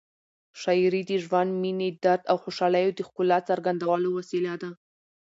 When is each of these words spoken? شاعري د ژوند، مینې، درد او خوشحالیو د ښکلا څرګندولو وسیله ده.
شاعري 0.61 1.01
د 1.09 1.11
ژوند، 1.23 1.51
مینې، 1.61 1.89
درد 2.03 2.23
او 2.31 2.37
خوشحالیو 2.43 2.95
د 2.95 2.99
ښکلا 3.07 3.39
څرګندولو 3.49 4.09
وسیله 4.17 4.53
ده. 4.61 4.69